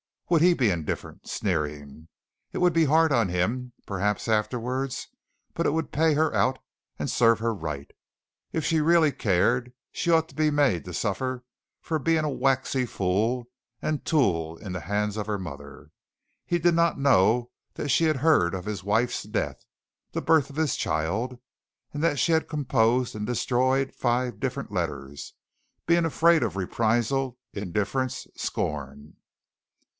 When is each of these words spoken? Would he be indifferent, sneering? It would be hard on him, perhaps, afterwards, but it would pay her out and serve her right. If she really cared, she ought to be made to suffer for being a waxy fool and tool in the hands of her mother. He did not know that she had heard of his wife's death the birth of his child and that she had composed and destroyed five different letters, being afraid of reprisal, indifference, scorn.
Would 0.31 0.41
he 0.41 0.53
be 0.53 0.71
indifferent, 0.71 1.27
sneering? 1.27 2.07
It 2.53 2.59
would 2.59 2.71
be 2.73 2.85
hard 2.85 3.11
on 3.11 3.27
him, 3.27 3.73
perhaps, 3.85 4.27
afterwards, 4.27 5.09
but 5.53 5.65
it 5.67 5.71
would 5.71 5.91
pay 5.91 6.13
her 6.13 6.33
out 6.33 6.57
and 6.97 7.11
serve 7.11 7.37
her 7.39 7.53
right. 7.53 7.91
If 8.53 8.65
she 8.65 8.79
really 8.79 9.11
cared, 9.11 9.73
she 9.91 10.09
ought 10.09 10.29
to 10.29 10.35
be 10.35 10.49
made 10.49 10.85
to 10.85 10.93
suffer 10.93 11.43
for 11.81 11.99
being 11.99 12.23
a 12.23 12.29
waxy 12.31 12.85
fool 12.87 13.47
and 13.79 14.03
tool 14.05 14.57
in 14.57 14.71
the 14.71 14.79
hands 14.79 15.17
of 15.17 15.27
her 15.27 15.37
mother. 15.37 15.91
He 16.45 16.57
did 16.57 16.73
not 16.73 16.97
know 16.97 17.51
that 17.75 17.89
she 17.89 18.05
had 18.05 18.15
heard 18.17 18.55
of 18.55 18.65
his 18.65 18.85
wife's 18.85 19.23
death 19.23 19.61
the 20.13 20.21
birth 20.21 20.49
of 20.49 20.55
his 20.55 20.77
child 20.77 21.37
and 21.93 22.01
that 22.03 22.17
she 22.17 22.31
had 22.31 22.47
composed 22.49 23.15
and 23.15 23.27
destroyed 23.27 23.93
five 23.93 24.39
different 24.39 24.71
letters, 24.71 25.33
being 25.85 26.05
afraid 26.05 26.41
of 26.41 26.55
reprisal, 26.55 27.37
indifference, 27.53 28.25
scorn. 28.35 29.17